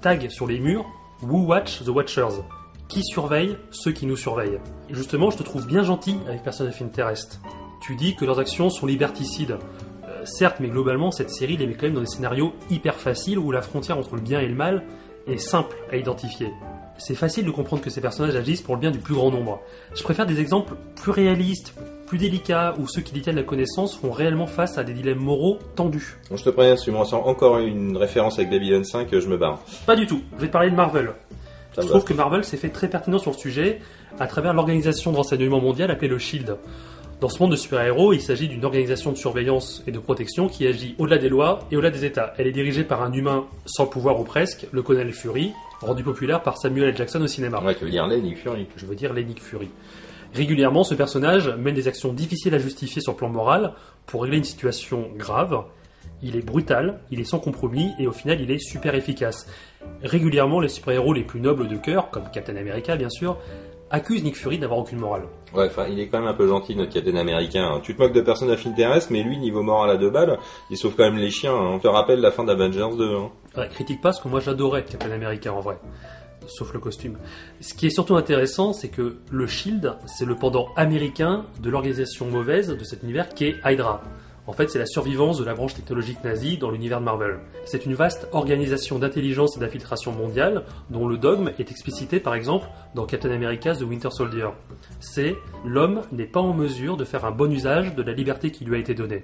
tag 0.00 0.28
sur 0.30 0.46
les 0.46 0.58
murs 0.58 0.84
Who 1.22 1.46
Watch 1.46 1.84
the 1.84 1.88
Watchers? 1.88 2.42
Qui 2.88 3.02
surveille 3.04 3.56
ceux 3.70 3.92
qui 3.92 4.04
nous 4.04 4.16
surveillent? 4.16 4.58
Justement, 4.90 5.30
je 5.30 5.38
te 5.38 5.42
trouve 5.42 5.66
bien 5.66 5.84
gentil 5.84 6.16
avec 6.28 6.42
Person 6.42 6.66
of 6.66 6.82
Interest. 6.82 7.40
Tu 7.80 7.94
dis 7.94 8.16
que 8.16 8.24
leurs 8.24 8.40
actions 8.40 8.68
sont 8.68 8.86
liberticides. 8.86 9.56
Euh, 10.04 10.24
certes, 10.24 10.56
mais 10.60 10.68
globalement, 10.68 11.10
cette 11.10 11.30
série 11.30 11.56
les 11.56 11.66
met 11.66 11.74
quand 11.74 11.86
même 11.86 11.94
dans 11.94 12.00
des 12.00 12.06
scénarios 12.06 12.52
hyper 12.68 12.96
faciles 12.96 13.38
où 13.38 13.52
la 13.52 13.62
frontière 13.62 13.96
entre 13.96 14.16
le 14.16 14.20
bien 14.20 14.40
et 14.40 14.48
le 14.48 14.54
mal 14.54 14.82
est 15.26 15.38
simple 15.38 15.76
à 15.90 15.96
identifier. 15.96 16.50
C'est 16.98 17.14
facile 17.14 17.44
de 17.44 17.50
comprendre 17.50 17.82
que 17.82 17.90
ces 17.90 18.00
personnages 18.00 18.36
agissent 18.36 18.62
pour 18.62 18.74
le 18.74 18.80
bien 18.80 18.90
du 18.90 18.98
plus 18.98 19.14
grand 19.14 19.30
nombre. 19.30 19.60
Je 19.94 20.02
préfère 20.02 20.26
des 20.26 20.40
exemples 20.40 20.74
plus 20.96 21.10
réalistes, 21.10 21.74
plus 22.06 22.18
délicats, 22.18 22.74
où 22.78 22.86
ceux 22.86 23.00
qui 23.00 23.12
détiennent 23.12 23.36
la 23.36 23.42
connaissance 23.42 23.96
font 23.96 24.10
réellement 24.10 24.46
face 24.46 24.78
à 24.78 24.84
des 24.84 24.92
dilemmes 24.92 25.18
moraux 25.18 25.58
tendus. 25.74 26.18
Bon, 26.30 26.36
je 26.36 26.44
te 26.44 26.50
préviens, 26.50 26.76
si 26.76 26.84
tu 26.84 26.90
me 26.92 26.96
encore 26.98 27.58
une 27.58 27.96
référence 27.96 28.38
avec 28.38 28.50
Babylon 28.50 28.84
5, 28.84 29.08
je 29.10 29.28
me 29.28 29.36
barre. 29.36 29.60
Pas 29.86 29.96
du 29.96 30.06
tout. 30.06 30.22
Je 30.36 30.42
vais 30.42 30.46
te 30.48 30.52
parler 30.52 30.70
de 30.70 30.76
Marvel. 30.76 31.12
Ça 31.74 31.80
je 31.82 31.88
trouve 31.88 32.02
va. 32.02 32.06
que 32.06 32.14
Marvel 32.14 32.44
s'est 32.44 32.58
fait 32.58 32.68
très 32.68 32.88
pertinent 32.88 33.18
sur 33.18 33.30
le 33.30 33.36
sujet 33.38 33.80
à 34.20 34.26
travers 34.26 34.52
l'organisation 34.52 35.10
de 35.10 35.16
renseignement 35.16 35.60
mondial 35.60 35.90
appelée 35.90 36.08
le 36.08 36.18
SHIELD. 36.18 36.56
Dans 37.22 37.28
ce 37.28 37.40
monde 37.40 37.52
de 37.52 37.56
super-héros, 37.56 38.12
il 38.12 38.20
s'agit 38.20 38.48
d'une 38.48 38.64
organisation 38.64 39.12
de 39.12 39.16
surveillance 39.16 39.82
et 39.86 39.92
de 39.92 39.98
protection 39.98 40.48
qui 40.48 40.66
agit 40.66 40.96
au-delà 40.98 41.18
des 41.18 41.28
lois 41.28 41.60
et 41.70 41.76
au-delà 41.76 41.90
des 41.90 42.04
États. 42.04 42.34
Elle 42.36 42.48
est 42.48 42.52
dirigée 42.52 42.84
par 42.84 43.02
un 43.02 43.12
humain 43.12 43.46
sans 43.64 43.86
pouvoir 43.86 44.20
ou 44.20 44.24
presque, 44.24 44.66
le 44.72 44.82
colonel 44.82 45.12
Fury, 45.12 45.52
rendu 45.82 46.02
populaire 46.02 46.42
par 46.42 46.56
Samuel 46.58 46.90
L. 46.90 46.96
Jackson 46.96 47.20
au 47.20 47.26
cinéma. 47.26 47.62
Ouais, 47.62 47.74
tu 47.74 47.84
veux 47.84 47.90
dire 47.90 48.06
Lenny 48.06 48.34
Fury. 48.34 48.66
Je 48.76 48.86
veux 48.86 48.94
dire 48.94 49.12
Lenny 49.12 49.34
Fury. 49.36 49.70
Régulièrement, 50.34 50.82
ce 50.82 50.94
personnage 50.94 51.48
mène 51.48 51.74
des 51.74 51.88
actions 51.88 52.12
difficiles 52.12 52.54
à 52.54 52.58
justifier 52.58 53.02
sur 53.02 53.12
le 53.12 53.18
plan 53.18 53.28
moral 53.28 53.74
pour 54.06 54.22
régler 54.22 54.38
une 54.38 54.44
situation 54.44 55.10
grave. 55.16 55.64
Il 56.22 56.36
est 56.36 56.44
brutal, 56.44 57.00
il 57.10 57.20
est 57.20 57.24
sans 57.24 57.38
compromis 57.38 57.90
et 57.98 58.06
au 58.06 58.12
final 58.12 58.40
il 58.40 58.50
est 58.50 58.58
super 58.58 58.94
efficace. 58.94 59.46
Régulièrement, 60.02 60.60
les 60.60 60.68
super-héros 60.68 61.12
les 61.12 61.24
plus 61.24 61.40
nobles 61.40 61.68
de 61.68 61.76
cœur, 61.76 62.10
comme 62.10 62.24
Captain 62.32 62.56
America 62.56 62.96
bien 62.96 63.10
sûr, 63.10 63.36
accusent 63.92 64.24
Nick 64.24 64.36
Fury 64.36 64.58
d'avoir 64.58 64.80
aucune 64.80 64.98
morale. 64.98 65.22
Ouais, 65.54 65.66
enfin, 65.66 65.86
il 65.88 66.00
est 66.00 66.08
quand 66.08 66.18
même 66.18 66.28
un 66.28 66.34
peu 66.34 66.48
gentil, 66.48 66.74
notre 66.74 66.92
Captain 66.92 67.14
américain. 67.16 67.70
hein. 67.74 67.80
Tu 67.82 67.94
te 67.94 68.02
moques 68.02 68.12
de 68.14 68.20
personne 68.22 68.50
of 68.50 68.66
Interest, 68.66 69.10
mais 69.10 69.22
lui, 69.22 69.38
niveau 69.38 69.62
moral 69.62 69.90
à 69.90 69.96
deux 69.96 70.10
balles, 70.10 70.38
il 70.70 70.76
sauve 70.76 70.94
quand 70.96 71.04
même 71.04 71.18
les 71.18 71.30
chiens. 71.30 71.54
hein. 71.54 71.70
On 71.74 71.78
te 71.78 71.86
rappelle 71.86 72.20
la 72.20 72.30
fin 72.32 72.42
d'Avengers 72.42 72.96
2. 72.96 73.16
Hein. 73.16 73.30
Ouais, 73.56 73.68
critique 73.68 74.00
pas, 74.00 74.08
parce 74.08 74.20
que 74.20 74.28
moi 74.28 74.40
j'adorais 74.40 74.82
Captain 74.84 75.10
America 75.12 75.52
en 75.52 75.60
vrai. 75.60 75.78
Sauf 76.48 76.72
le 76.72 76.80
costume. 76.80 77.18
Ce 77.60 77.72
qui 77.74 77.86
est 77.86 77.90
surtout 77.90 78.16
intéressant, 78.16 78.72
c'est 78.72 78.88
que 78.88 79.16
le 79.30 79.46
Shield, 79.46 79.94
c'est 80.06 80.24
le 80.24 80.34
pendant 80.34 80.68
américain 80.76 81.44
de 81.62 81.70
l'organisation 81.70 82.26
mauvaise 82.26 82.68
de 82.68 82.82
cet 82.84 83.04
univers 83.04 83.28
qui 83.28 83.44
est 83.44 83.56
Hydra. 83.64 84.02
En 84.48 84.52
fait, 84.52 84.68
c'est 84.68 84.80
la 84.80 84.86
survivance 84.86 85.38
de 85.38 85.44
la 85.44 85.54
branche 85.54 85.74
technologique 85.74 86.24
nazie 86.24 86.58
dans 86.58 86.70
l'univers 86.70 86.98
de 86.98 87.04
Marvel. 87.04 87.38
C'est 87.64 87.86
une 87.86 87.94
vaste 87.94 88.26
organisation 88.32 88.98
d'intelligence 88.98 89.56
et 89.56 89.60
d'infiltration 89.60 90.10
mondiale, 90.10 90.64
dont 90.90 91.06
le 91.06 91.16
dogme 91.16 91.52
est 91.60 91.70
explicité 91.70 92.18
par 92.18 92.34
exemple 92.34 92.66
dans 92.96 93.06
Captain 93.06 93.30
America 93.30 93.76
The 93.76 93.82
Winter 93.82 94.10
Soldier. 94.10 94.48
C'est 94.98 95.36
l'homme 95.64 96.02
n'est 96.10 96.26
pas 96.26 96.40
en 96.40 96.54
mesure 96.54 96.96
de 96.96 97.04
faire 97.04 97.24
un 97.24 97.30
bon 97.30 97.52
usage 97.52 97.94
de 97.94 98.02
la 98.02 98.12
liberté 98.12 98.50
qui 98.50 98.64
lui 98.64 98.74
a 98.74 98.78
été 98.78 98.94
donnée. 98.94 99.22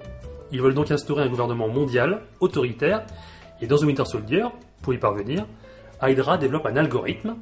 Ils 0.51 0.61
veulent 0.61 0.73
donc 0.73 0.89
instaurer 0.89 1.23
un 1.23 1.29
gouvernement 1.29 1.67
mondial, 1.67 2.21
autoritaire, 2.39 3.05
et 3.61 3.67
dans 3.67 3.77
The 3.77 3.83
Winter 3.83 4.05
Soldier, 4.05 4.45
pour 4.81 4.93
y 4.93 4.97
parvenir, 4.97 5.45
Hydra 6.01 6.37
développe 6.37 6.65
un 6.65 6.77
algorithme, 6.77 7.35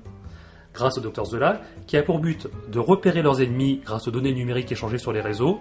grâce 0.74 0.98
au 0.98 1.02
Dr 1.02 1.26
Zola, 1.26 1.62
qui 1.86 1.96
a 1.96 2.02
pour 2.02 2.18
but 2.18 2.48
de 2.72 2.80
repérer 2.80 3.22
leurs 3.22 3.40
ennemis 3.40 3.82
grâce 3.86 4.08
aux 4.08 4.12
données 4.12 4.34
numériques 4.34 4.72
échangées 4.72 4.98
sur 4.98 5.14
les 5.14 5.22
réseaux, 5.22 5.60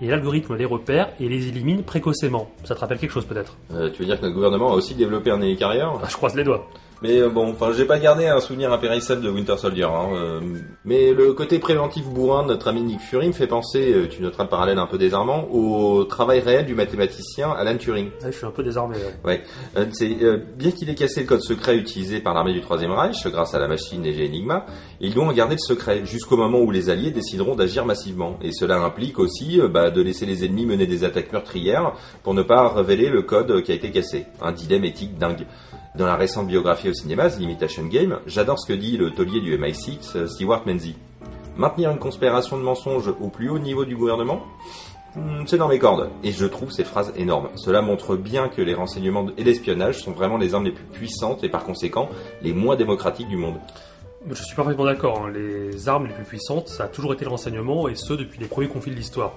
et 0.00 0.08
l'algorithme 0.08 0.56
les 0.56 0.64
repère 0.64 1.10
et 1.20 1.28
les 1.28 1.48
élimine 1.48 1.82
précocement. 1.82 2.50
Ça 2.64 2.74
te 2.74 2.80
rappelle 2.80 2.98
quelque 2.98 3.12
chose 3.12 3.24
peut-être? 3.26 3.56
Euh, 3.72 3.90
tu 3.90 4.00
veux 4.00 4.06
dire 4.06 4.16
que 4.18 4.22
notre 4.22 4.34
gouvernement 4.34 4.72
a 4.72 4.74
aussi 4.74 4.94
développé 4.94 5.30
un 5.30 5.40
hélicarrière 5.40 5.92
Ah, 6.02 6.06
Je 6.08 6.16
croise 6.16 6.34
les 6.34 6.44
doigts. 6.44 6.68
Mais 7.04 7.20
euh, 7.20 7.28
bon, 7.28 7.50
enfin, 7.50 7.70
j'ai 7.76 7.84
pas 7.84 7.98
gardé 7.98 8.28
un 8.28 8.40
souvenir 8.40 8.72
impérissable 8.72 9.20
de 9.20 9.28
Winter 9.28 9.58
Soldier. 9.58 9.84
Hein, 9.84 10.08
euh, 10.14 10.40
mais 10.86 11.12
le 11.12 11.34
côté 11.34 11.58
préventif 11.58 12.06
bourrin 12.06 12.44
de 12.44 12.48
notre 12.48 12.68
ami 12.68 12.80
Nick 12.80 13.00
Fury 13.00 13.28
me 13.28 13.34
fait 13.34 13.46
penser, 13.46 13.92
euh, 13.92 14.08
tu 14.08 14.22
noteras 14.22 14.44
le 14.44 14.48
parallèle 14.48 14.78
un 14.78 14.86
peu 14.86 14.96
désarmant, 14.96 15.46
au 15.52 16.04
travail 16.04 16.40
réel 16.40 16.64
du 16.64 16.74
mathématicien 16.74 17.50
Alan 17.50 17.76
Turing. 17.76 18.06
Ouais, 18.06 18.32
je 18.32 18.38
suis 18.38 18.46
un 18.46 18.50
peu 18.50 18.62
désarmé. 18.62 18.96
ouais. 19.22 19.42
Ouais, 19.76 19.88
c'est 19.92 20.16
bien 20.56 20.70
qu'il 20.70 20.88
ait 20.88 20.94
cassé 20.94 21.20
le 21.20 21.26
code 21.26 21.42
secret 21.42 21.76
utilisé 21.76 22.20
par 22.20 22.32
l'armée 22.32 22.54
du 22.54 22.62
Troisième 22.62 22.92
Reich 22.92 23.22
grâce 23.26 23.54
à 23.54 23.58
la 23.58 23.68
machine 23.68 24.02
léger 24.02 24.26
Enigma, 24.26 24.64
ils 24.98 25.12
doit 25.12 25.24
en 25.24 25.32
garder 25.34 25.56
le 25.56 25.74
secret 25.74 26.06
jusqu'au 26.06 26.38
moment 26.38 26.60
où 26.60 26.70
les 26.70 26.88
Alliés 26.88 27.10
décideront 27.10 27.54
d'agir 27.54 27.84
massivement. 27.84 28.38
Et 28.40 28.52
cela 28.52 28.78
implique 28.78 29.18
aussi 29.18 29.60
bah, 29.70 29.90
de 29.90 30.00
laisser 30.00 30.24
les 30.24 30.46
ennemis 30.46 30.64
mener 30.64 30.86
des 30.86 31.04
attaques 31.04 31.34
meurtrières 31.34 31.92
pour 32.22 32.32
ne 32.32 32.40
pas 32.40 32.66
révéler 32.72 33.10
le 33.10 33.20
code 33.20 33.62
qui 33.62 33.72
a 33.72 33.74
été 33.74 33.90
cassé. 33.90 34.24
Un 34.40 34.52
dilemme 34.52 34.84
éthique 34.86 35.18
dingue. 35.18 35.44
Dans 35.96 36.06
la 36.06 36.16
récente 36.16 36.48
biographie 36.48 36.88
cinéma, 36.94 37.28
The 37.30 37.40
Imitation 37.40 37.84
Game, 37.86 38.18
j'adore 38.26 38.58
ce 38.58 38.66
que 38.66 38.72
dit 38.72 38.96
le 38.96 39.10
taulier 39.10 39.40
du 39.40 39.56
MI6, 39.58 40.16
euh, 40.16 40.26
Stewart 40.26 40.62
Menzies. 40.66 40.96
Maintenir 41.56 41.90
une 41.90 41.98
conspiration 41.98 42.56
de 42.56 42.62
mensonges 42.62 43.08
au 43.20 43.28
plus 43.28 43.48
haut 43.50 43.58
niveau 43.58 43.84
du 43.84 43.96
gouvernement 43.96 44.42
Hmm, 45.16 45.44
C'est 45.46 45.58
dans 45.58 45.68
mes 45.68 45.78
cordes, 45.78 46.10
et 46.24 46.32
je 46.32 46.44
trouve 46.44 46.72
ces 46.72 46.82
phrases 46.82 47.12
énormes. 47.16 47.48
Cela 47.54 47.82
montre 47.82 48.16
bien 48.16 48.48
que 48.48 48.60
les 48.60 48.74
renseignements 48.74 49.26
et 49.38 49.44
l'espionnage 49.44 50.00
sont 50.02 50.10
vraiment 50.10 50.38
les 50.38 50.54
armes 50.54 50.64
les 50.64 50.72
plus 50.72 50.82
puissantes 50.86 51.44
et 51.44 51.48
par 51.48 51.62
conséquent 51.62 52.08
les 52.42 52.52
moins 52.52 52.74
démocratiques 52.74 53.28
du 53.28 53.36
monde. 53.36 53.54
Je 54.28 54.42
suis 54.42 54.56
parfaitement 54.56 54.86
d'accord. 54.86 55.22
hein. 55.24 55.30
Les 55.32 55.88
armes 55.88 56.08
les 56.08 56.12
plus 56.14 56.24
puissantes, 56.24 56.66
ça 56.68 56.84
a 56.84 56.88
toujours 56.88 57.12
été 57.12 57.24
le 57.24 57.30
renseignement, 57.30 57.86
et 57.86 57.94
ce 57.94 58.12
depuis 58.12 58.40
les 58.40 58.46
premiers 58.46 58.66
conflits 58.66 58.90
de 58.90 58.96
l'histoire. 58.96 59.34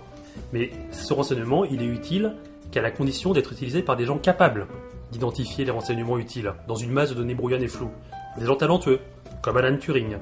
Mais 0.52 0.72
ce 0.92 1.14
renseignement, 1.14 1.64
il 1.64 1.84
est 1.84 1.88
utile 1.88 2.34
qu'à 2.72 2.82
la 2.82 2.90
condition 2.90 3.34
d'être 3.34 3.52
utilisé 3.54 3.84
par 3.84 3.98
des 3.98 4.06
gens 4.06 4.18
capables 4.18 4.66
d'identifier 5.12 5.66
les 5.66 5.72
renseignements 5.72 6.18
utiles 6.18 6.54
dans 6.68 6.76
une 6.76 6.92
masse 6.92 7.10
de 7.10 7.16
données 7.16 7.36
brouillonnes 7.36 7.64
et 7.64 7.68
floues. 7.68 7.92
Des 8.38 8.46
gens 8.46 8.56
talentueux, 8.56 9.00
comme 9.42 9.58
Alan 9.58 9.78
Turing. 9.78 10.18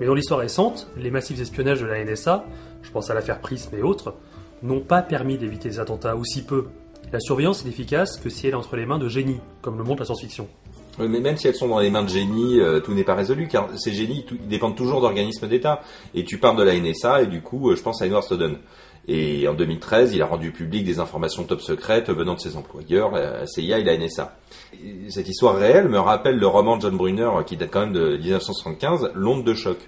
Mais 0.00 0.06
dans 0.06 0.14
l'histoire 0.14 0.40
récente, 0.40 0.88
les 0.96 1.10
massifs 1.10 1.40
espionnages 1.40 1.80
de 1.80 1.86
la 1.86 2.04
NSA, 2.04 2.44
je 2.82 2.90
pense 2.90 3.10
à 3.10 3.14
l'affaire 3.14 3.40
Prism 3.40 3.74
et 3.76 3.82
autres, 3.82 4.14
n'ont 4.62 4.80
pas 4.80 5.02
permis 5.02 5.38
d'éviter 5.38 5.68
les 5.68 5.80
attentats, 5.80 6.16
ou 6.16 6.24
si 6.24 6.44
peu. 6.44 6.66
La 7.12 7.20
surveillance 7.20 7.64
est 7.64 7.68
efficace 7.68 8.18
que 8.18 8.30
si 8.30 8.46
elle 8.46 8.54
est 8.54 8.56
entre 8.56 8.76
les 8.76 8.86
mains 8.86 8.98
de 8.98 9.08
génies, 9.08 9.40
comme 9.60 9.76
le 9.76 9.84
montre 9.84 10.00
la 10.00 10.06
science-fiction. 10.06 10.48
Mais 10.98 11.20
même 11.20 11.36
si 11.36 11.48
elles 11.48 11.54
sont 11.54 11.68
dans 11.68 11.78
les 11.78 11.90
mains 11.90 12.04
de 12.04 12.08
génies, 12.08 12.60
euh, 12.60 12.80
tout 12.80 12.92
n'est 12.92 13.04
pas 13.04 13.14
résolu, 13.14 13.48
car 13.48 13.68
ces 13.76 13.92
génies 13.92 14.26
dépendent 14.48 14.76
toujours 14.76 15.00
d'organismes 15.00 15.48
d'État. 15.48 15.80
Et 16.14 16.24
tu 16.24 16.38
parles 16.38 16.56
de 16.56 16.62
la 16.62 16.78
NSA, 16.78 17.22
et 17.22 17.26
du 17.26 17.40
coup, 17.40 17.70
euh, 17.70 17.76
je 17.76 17.82
pense 17.82 18.02
à 18.02 18.06
Edward 18.06 18.24
Snowden. 18.24 18.58
Et 19.08 19.48
en 19.48 19.54
2013, 19.54 20.14
il 20.14 20.22
a 20.22 20.26
rendu 20.26 20.52
public 20.52 20.84
des 20.84 21.00
informations 21.00 21.42
top 21.42 21.60
secrètes 21.60 22.10
venant 22.10 22.34
de 22.34 22.40
ses 22.40 22.56
employeurs, 22.56 23.10
la 23.10 23.46
CIA 23.46 23.78
et 23.80 23.84
la 23.84 23.96
NSA. 23.96 24.36
Et 24.74 25.10
cette 25.10 25.28
histoire 25.28 25.56
réelle 25.56 25.88
me 25.88 25.98
rappelle 25.98 26.38
le 26.38 26.46
roman 26.46 26.76
de 26.76 26.82
John 26.82 26.96
Brunner, 26.96 27.30
qui 27.44 27.56
date 27.56 27.70
quand 27.72 27.80
même 27.80 27.92
de 27.92 28.16
1975, 28.16 29.10
L'onde 29.14 29.44
de 29.44 29.54
choc. 29.54 29.78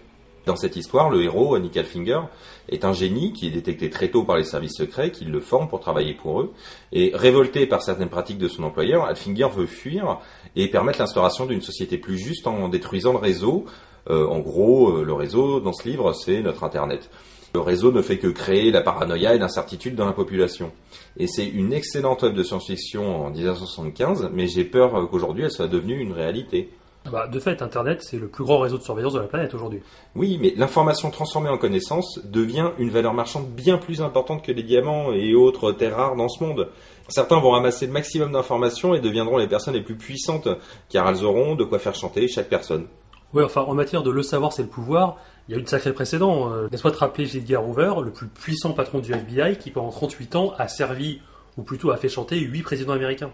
Dans 0.46 0.56
cette 0.56 0.76
histoire, 0.76 1.08
le 1.08 1.22
héros, 1.22 1.58
Nick 1.58 1.82
Finger, 1.84 2.20
est 2.68 2.84
un 2.84 2.92
génie 2.92 3.32
qui 3.32 3.46
est 3.46 3.50
détecté 3.50 3.88
très 3.88 4.08
tôt 4.08 4.24
par 4.24 4.36
les 4.36 4.44
services 4.44 4.76
secrets, 4.76 5.10
qui 5.10 5.24
le 5.24 5.40
forment 5.40 5.68
pour 5.68 5.80
travailler 5.80 6.12
pour 6.12 6.40
eux. 6.40 6.52
Et 6.92 7.12
révolté 7.14 7.66
par 7.66 7.82
certaines 7.82 8.10
pratiques 8.10 8.38
de 8.38 8.48
son 8.48 8.62
employeur, 8.64 9.04
Alfinger 9.04 9.48
veut 9.54 9.66
fuir 9.66 10.18
et 10.54 10.68
permettre 10.68 10.98
l'instauration 10.98 11.46
d'une 11.46 11.62
société 11.62 11.96
plus 11.96 12.18
juste 12.18 12.46
en 12.46 12.68
détruisant 12.68 13.12
le 13.12 13.18
réseau. 13.18 13.64
Euh, 14.10 14.26
en 14.26 14.40
gros, 14.40 14.98
euh, 14.98 15.04
le 15.04 15.14
réseau, 15.14 15.60
dans 15.60 15.72
ce 15.72 15.88
livre, 15.88 16.12
c'est 16.12 16.42
notre 16.42 16.64
Internet. 16.64 17.08
Le 17.54 17.60
réseau 17.60 17.92
ne 17.92 18.02
fait 18.02 18.18
que 18.18 18.26
créer 18.26 18.72
la 18.72 18.80
paranoïa 18.80 19.32
et 19.32 19.38
l'incertitude 19.38 19.94
dans 19.94 20.06
la 20.06 20.12
population. 20.12 20.72
Et 21.16 21.28
c'est 21.28 21.46
une 21.46 21.72
excellente 21.72 22.24
œuvre 22.24 22.34
de 22.34 22.42
science-fiction 22.42 23.26
en 23.26 23.30
1975, 23.30 24.30
mais 24.32 24.48
j'ai 24.48 24.64
peur 24.64 25.08
qu'aujourd'hui 25.08 25.44
elle 25.44 25.52
soit 25.52 25.68
devenue 25.68 26.00
une 26.00 26.10
réalité. 26.10 26.70
Ah 27.06 27.10
bah, 27.12 27.28
de 27.28 27.38
fait, 27.38 27.62
Internet, 27.62 28.02
c'est 28.02 28.18
le 28.18 28.26
plus 28.26 28.42
grand 28.42 28.58
réseau 28.58 28.76
de 28.76 28.82
surveillance 28.82 29.12
de 29.12 29.20
la 29.20 29.28
planète 29.28 29.54
aujourd'hui. 29.54 29.80
Oui, 30.16 30.36
mais 30.42 30.52
l'information 30.56 31.12
transformée 31.12 31.48
en 31.48 31.56
connaissance 31.56 32.18
devient 32.24 32.70
une 32.78 32.90
valeur 32.90 33.14
marchande 33.14 33.46
bien 33.46 33.78
plus 33.78 34.02
importante 34.02 34.44
que 34.44 34.50
les 34.50 34.64
diamants 34.64 35.12
et 35.12 35.36
autres 35.36 35.70
terres 35.70 35.96
rares 35.96 36.16
dans 36.16 36.28
ce 36.28 36.42
monde. 36.42 36.70
Certains 37.06 37.38
vont 37.38 37.50
ramasser 37.50 37.86
le 37.86 37.92
maximum 37.92 38.32
d'informations 38.32 38.96
et 38.96 39.00
deviendront 39.00 39.36
les 39.36 39.46
personnes 39.46 39.74
les 39.74 39.82
plus 39.82 39.96
puissantes, 39.96 40.48
car 40.88 41.08
elles 41.08 41.22
auront 41.22 41.54
de 41.54 41.62
quoi 41.62 41.78
faire 41.78 41.94
chanter 41.94 42.26
chaque 42.26 42.48
personne. 42.48 42.88
Oui, 43.34 43.42
enfin, 43.42 43.62
en 43.62 43.74
matière 43.74 44.02
de 44.02 44.10
le 44.10 44.22
savoir, 44.22 44.52
c'est 44.52 44.62
le 44.62 44.68
pouvoir, 44.68 45.18
il 45.48 45.52
y 45.52 45.54
a 45.56 45.60
eu 45.60 45.62
de 45.62 45.68
sacrés 45.68 45.92
précédents. 45.92 46.52
Euh, 46.52 46.68
Laisse-moi 46.70 46.92
te 46.92 46.98
rappeler. 46.98 47.36
Edgar 47.36 47.66
Hoover, 47.68 47.94
le 48.02 48.10
plus 48.10 48.26
puissant 48.26 48.72
patron 48.72 48.98
du 48.98 49.12
FBI, 49.12 49.58
qui 49.58 49.70
pendant 49.70 49.90
38 49.90 50.36
ans 50.36 50.54
a 50.58 50.68
servi, 50.68 51.20
ou 51.56 51.62
plutôt 51.62 51.90
a 51.90 51.96
fait 51.96 52.08
chanter, 52.08 52.38
8 52.38 52.62
présidents 52.62 52.94
américains. 52.94 53.32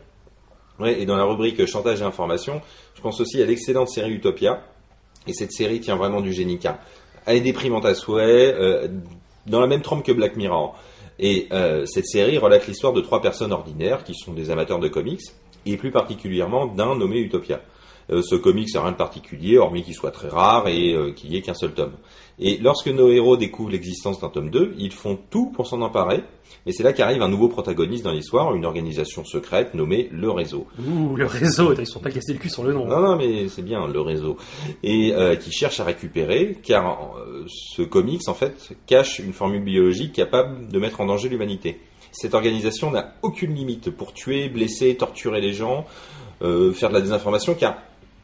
Ouais, 0.79 1.01
et 1.01 1.07
dans 1.07 1.17
la 1.17 1.25
rubrique 1.25 1.67
chantage 1.67 2.01
et 2.01 2.05
information, 2.05 2.63
je 2.95 3.03
pense 3.03 3.21
aussi 3.21 3.43
à 3.43 3.47
l'excellente 3.47 3.89
série 3.89 4.13
Utopia. 4.13 4.63
Et 5.27 5.35
cette 5.35 5.53
série 5.53 5.81
tient 5.81 5.97
vraiment 5.97 6.23
du 6.23 6.33
génie 6.33 6.59
car 6.59 6.79
elle 7.27 7.37
est 7.37 7.41
déprimante 7.43 7.85
à 7.85 7.95
souhait, 7.95 8.55
euh, 8.55 8.89
dans 9.47 9.61
la 9.61 9.67
même 9.67 9.83
trempe 9.83 10.05
que 10.05 10.13
Black 10.13 10.37
Mirror. 10.37 10.79
Et 11.19 11.49
euh, 11.53 11.85
cette 11.85 12.07
série 12.07 12.39
relate 12.39 12.67
l'histoire 12.67 12.95
de 12.95 13.03
trois 13.03 13.21
personnes 13.21 13.53
ordinaires 13.53 14.05
qui 14.05 14.15
sont 14.15 14.33
des 14.33 14.51
amateurs 14.51 14.79
de 14.79 14.89
comics, 14.89 15.21
et 15.67 15.77
plus 15.77 15.91
particulièrement 15.91 16.67
d'un 16.67 16.97
nommé 16.97 17.19
Utopia. 17.19 17.61
Euh, 18.11 18.23
ce 18.23 18.35
comics 18.35 18.75
n'a 18.75 18.83
rien 18.83 18.93
de 18.93 18.97
particulier, 18.97 19.59
hormis 19.59 19.83
qu'il 19.83 19.95
soit 19.95 20.11
très 20.11 20.29
rare 20.29 20.69
et 20.69 20.93
euh, 20.95 21.13
qu'il 21.13 21.31
n'y 21.31 21.37
ait 21.37 21.43
qu'un 21.43 21.55
seul 21.55 21.73
tome. 21.73 21.93
Et 22.39 22.57
lorsque 22.57 22.89
nos 22.89 23.11
héros 23.11 23.37
découvrent 23.37 23.71
l'existence 23.71 24.21
d'un 24.21 24.31
tome 24.31 24.51
2, 24.51 24.75
ils 24.79 24.93
font 24.93 25.19
tout 25.31 25.47
pour 25.47 25.67
s'en 25.67 25.81
emparer, 25.83 26.25
mais 26.67 26.73
c'est 26.73 26.83
là 26.83 26.93
qu'arrive 26.93 27.23
un 27.23 27.29
nouveau 27.29 27.49
protagoniste 27.49 28.05
dans 28.05 28.13
l'histoire, 28.13 28.55
une 28.55 28.65
organisation 28.65 29.25
secrète 29.25 29.75
nommée 29.75 30.09
le 30.13 30.31
réseau. 30.31 30.67
Ouh, 30.79 31.17
le 31.17 31.27
réseau, 31.27 31.75
ils 31.79 31.87
sont 31.87 32.01
pas 32.01 32.11
cassés 32.11 32.33
le 32.33 32.39
cul 32.39 32.51
sur 32.51 32.65
le 32.65 32.73
nom. 32.73 32.87
Non, 32.87 33.01
non, 33.01 33.17
mais 33.17 33.49
c'est 33.49 33.63
bien 33.63 33.87
le 33.87 34.01
réseau. 34.01 34.37
Et 34.83 35.13
euh, 35.15 35.37
qui 35.37 35.53
cherche 35.53 35.81
à 35.81 35.85
récupérer, 35.85 36.59
car 36.63 37.15
euh, 37.19 37.45
ce 37.47 37.83
comics, 37.83 38.27
en 38.29 38.35
fait, 38.35 38.75
cache 38.87 39.19
une 39.19 39.33
formule 39.33 39.63
biologique 39.63 40.13
capable 40.13 40.69
de 40.69 40.79
mettre 40.79 41.01
en 41.01 41.07
danger 41.07 41.29
l'humanité. 41.29 41.81
Cette 42.13 42.35
organisation 42.35 42.91
n'a 42.91 43.15
aucune 43.23 43.55
limite 43.55 43.91
pour 43.91 44.13
tuer, 44.13 44.49
blesser, 44.49 44.97
torturer 44.97 45.41
les 45.41 45.53
gens, 45.53 45.87
euh, 46.43 46.73
faire 46.73 46.89
de 46.89 46.95
la 46.95 47.01
désinformation, 47.01 47.55
car 47.55 47.77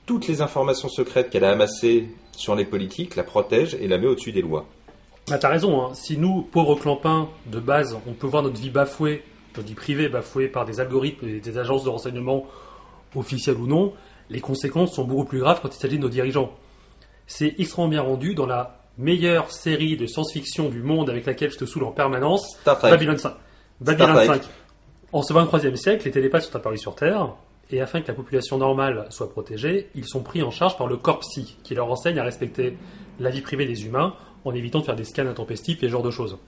toutes 0.07 0.29
les 0.29 0.41
informations 0.41 0.89
secrètes 0.89 1.31
qu'elle 1.31 1.45
a 1.45 1.51
amassées 1.51 2.09
sur 2.33 2.55
les 2.55 2.65
politiques 2.65 3.17
la 3.17 3.25
protègent 3.25 3.77
et 3.81 3.89
la 3.89 3.99
met 3.99 4.07
au-dessus 4.07 4.33
des 4.33 4.43
lois. 4.43 4.67
Ah, 5.31 5.39
t'as 5.39 5.49
raison, 5.49 5.83
hein. 5.83 5.95
si 5.95 6.17
nous, 6.17 6.43
pauvres 6.43 6.77
clampins, 6.77 7.29
de 7.47 7.59
base, 7.59 7.99
on 8.07 8.13
peut 8.13 8.29
voir 8.29 8.45
notre 8.45 8.61
vie 8.61 8.71
bafouée, 8.71 9.25
notre 9.57 9.67
vie 9.67 9.75
privée 9.75 10.09
bafouée 10.09 10.47
par 10.47 10.65
des 10.65 10.79
algorithmes 10.79 11.27
et 11.27 11.41
des 11.41 11.59
agences 11.59 11.83
de 11.83 11.89
renseignement 11.89 12.47
officielles 13.17 13.57
ou 13.57 13.67
non, 13.67 13.93
les 14.31 14.41
conséquences 14.41 14.95
sont 14.95 15.05
beaucoup 15.05 15.25
plus 15.25 15.41
graves 15.41 15.61
quand 15.61 15.75
il 15.75 15.79
s'agit 15.79 15.97
de 15.97 16.03
nos 16.03 16.09
dirigeants. 16.09 16.53
C'est 17.27 17.55
extrêmement 17.59 17.89
bien 17.89 18.03
rendu 18.03 18.35
dans 18.35 18.47
la 18.47 18.79
meilleure 18.99 19.51
série 19.51 19.97
de 19.97 20.07
science-fiction 20.07 20.69
du 20.69 20.83
monde 20.83 21.11
avec 21.11 21.27
laquelle 21.27 21.51
je 21.51 21.59
te 21.59 21.65
saoule 21.65 21.85
en 21.85 21.91
permanence. 21.91 22.57
Babylon 22.65 23.19
5. 23.19 23.35
Babylon 23.81 24.15
Trek. 24.15 24.27
5. 24.27 24.43
En 25.13 25.23
ce 25.23 25.33
23e 25.33 25.77
siècle, 25.77 26.05
les 26.05 26.13
télépathes 26.13 26.45
sont 26.45 26.57
apparus 26.57 26.81
sur 26.81 26.95
Terre, 26.95 27.35
et 27.71 27.81
afin 27.81 28.01
que 28.01 28.09
la 28.09 28.15
population 28.15 28.59
normale 28.59 29.07
soit 29.11 29.31
protégée, 29.31 29.89
ils 29.95 30.07
sont 30.07 30.23
pris 30.23 30.43
en 30.43 30.51
charge 30.51 30.77
par 30.77 30.87
le 30.87 30.97
corps 30.97 31.21
qui 31.65 31.75
leur 31.75 31.91
enseigne 31.91 32.19
à 32.19 32.25
respecter 32.25 32.77
la 33.19 33.31
vie 33.31 33.41
privée 33.41 33.67
des 33.67 33.87
humains 33.87 34.15
en 34.45 34.55
évitant 34.55 34.81
de 34.81 34.85
faire 34.85 34.97
des 34.97 35.05
scans 35.05 35.27
intempestifs 35.27 35.83
et 35.83 35.87
ce 35.87 35.93
genre 35.93 36.03
de 36.03 36.11
choses. 36.11 36.39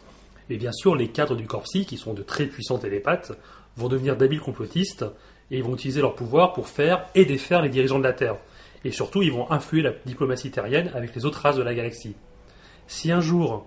Mais 0.49 0.57
bien 0.57 0.73
sûr, 0.73 0.95
les 0.95 1.09
cadres 1.09 1.37
du 1.37 1.47
corps 1.47 1.65
qui 1.65 1.97
sont 1.97 2.15
de 2.15 2.23
très 2.23 2.47
puissants 2.47 2.79
télépathes, 2.79 3.33
vont 3.77 3.89
devenir 3.89 4.17
d'habiles 4.17 4.41
complotistes 4.41 5.05
et 5.51 5.59
ils 5.59 5.63
vont 5.63 5.75
utiliser 5.75 6.01
leur 6.01 6.15
pouvoir 6.15 6.53
pour 6.53 6.69
faire 6.69 7.07
et 7.15 7.25
défaire 7.25 7.63
les 7.63 7.69
dirigeants 7.69 7.99
de 7.99 8.05
la 8.05 8.13
Terre. 8.13 8.37
Et 8.85 8.91
surtout, 8.91 9.23
ils 9.23 9.33
vont 9.33 9.51
influer 9.51 9.83
la 9.83 9.93
diplomatie 10.05 10.51
terrienne 10.51 10.91
avec 10.95 11.15
les 11.15 11.25
autres 11.25 11.41
races 11.41 11.57
de 11.57 11.63
la 11.63 11.75
galaxie. 11.75 12.17
Si 12.87 13.11
un 13.11 13.21
jour 13.21 13.67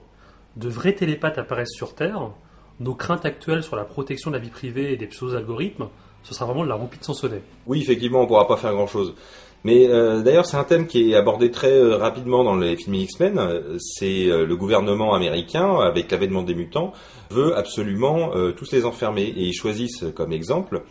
de 0.58 0.70
vrais 0.70 0.93
télépathes 0.93 1.38
apparaissent 1.38 1.74
sur 1.74 1.96
Terre, 1.96 2.31
nos 2.79 2.96
craintes 2.96 3.25
actuelles 3.25 3.63
sur 3.63 3.75
la 3.75 3.86
protection 3.86 4.31
de 4.31 4.36
la 4.36 4.41
vie 4.41 4.50
privée 4.50 4.93
et 4.93 4.98
des 4.98 5.08
pseudo-algorithmes, 5.08 5.89
ce 6.23 6.33
sera 6.33 6.45
vraiment 6.45 6.63
de 6.63 6.69
la 6.69 6.75
roupie 6.75 6.99
de 6.99 7.03
son 7.03 7.13
sonnet. 7.13 7.41
Oui, 7.67 7.81
effectivement, 7.81 8.21
on 8.21 8.27
pourra 8.27 8.47
pas 8.47 8.57
faire 8.57 8.73
grand-chose. 8.73 9.13
Mais 9.63 9.87
euh, 9.87 10.21
d'ailleurs, 10.21 10.47
c'est 10.47 10.57
un 10.57 10.63
thème 10.63 10.87
qui 10.87 11.11
est 11.11 11.15
abordé 11.15 11.51
très 11.51 11.71
euh, 11.71 11.95
rapidement 11.95 12.43
dans 12.43 12.55
les 12.55 12.75
films 12.75 12.95
X-Men. 12.95 13.37
Euh, 13.37 13.77
C'est 13.79 14.25
euh, 14.25 14.43
le 14.45 14.55
gouvernement 14.55 15.13
américain, 15.13 15.79
avec 15.79 16.09
l'avènement 16.09 16.41
des 16.41 16.55
mutants, 16.55 16.93
veut 17.29 17.55
absolument 17.55 18.31
euh, 18.35 18.53
tous 18.53 18.71
les 18.71 18.85
enfermer. 18.85 19.23
Et 19.23 19.43
ils 19.43 19.53
choisissent 19.53 20.05
comme 20.15 20.33
exemple 20.33 20.81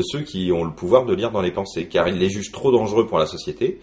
ceux 0.00 0.20
qui 0.20 0.52
ont 0.52 0.64
le 0.64 0.72
pouvoir 0.72 1.06
de 1.06 1.14
lire 1.14 1.32
dans 1.32 1.42
les 1.42 1.50
pensées, 1.50 1.88
car 1.88 2.06
ils 2.06 2.18
les 2.18 2.30
jugent 2.30 2.52
trop 2.52 2.70
dangereux 2.70 3.06
pour 3.06 3.18
la 3.18 3.26
société. 3.26 3.80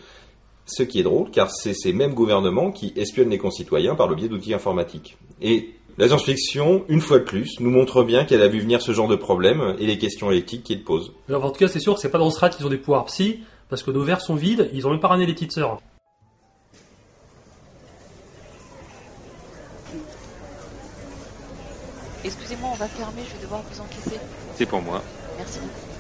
Ce 0.66 0.84
qui 0.84 1.00
est 1.00 1.04
drôle, 1.04 1.30
car 1.30 1.50
c'est 1.52 1.74
ces 1.74 1.94
mêmes 1.94 2.14
gouvernements 2.14 2.72
qui 2.72 2.92
espionnent 2.96 3.30
les 3.30 3.38
concitoyens 3.38 3.96
par 3.96 4.08
le 4.08 4.16
biais 4.16 4.28
d'outils 4.28 4.54
informatiques. 4.54 5.18
Et 5.42 5.72
la 5.98 6.08
science-fiction, 6.08 6.86
une 6.90 7.02
fois 7.02 7.20
de 7.20 7.24
plus, 7.24 7.60
nous 7.60 7.72
montre 7.72 8.04
bien 8.04 8.24
qu'elle 8.24 8.44
a 8.44 8.48
vu 8.48 8.60
venir 8.60 8.82
ce 8.82 8.92
genre 8.92 9.08
de 9.08 9.16
problème 9.16 9.76
et 9.80 9.88
les 9.88 9.98
questions 9.98 10.30
éthiques 10.32 10.64
qu'il 10.64 10.84
pose. 10.84 11.12
Alors, 11.28 11.46
en 11.46 11.50
tout 11.50 11.60
cas, 11.60 11.68
c'est 11.68 11.80
sûr 11.80 11.96
que 11.96 12.00
c'est 12.00 12.12
pas 12.12 12.20
dans 12.20 12.30
Strat 12.30 12.50
qu'ils 12.50 12.66
ont 12.68 12.70
des 12.70 12.78
pouvoirs 12.78 13.06
psy, 13.06 13.40
parce 13.68 13.82
que 13.82 13.90
nos 13.90 14.04
verres 14.04 14.22
sont 14.22 14.36
vides, 14.36 14.70
ils 14.74 14.86
ont 14.86 14.92
même 14.92 15.00
pas 15.00 15.08
ramené 15.08 15.26
les 15.26 15.34
petites 15.34 15.54
sœurs. 15.54 15.80
Excusez-moi, 22.24 22.70
on 22.74 22.76
va 22.76 22.88
fermer, 22.88 23.22
je 23.28 23.36
vais 23.36 23.42
devoir 23.42 23.62
vous 23.72 23.82
encaisser. 23.82 24.20
C'est 24.56 24.66
pour 24.66 24.82
moi. 24.82 25.02
Merci 25.38 25.60
beaucoup. 25.60 25.97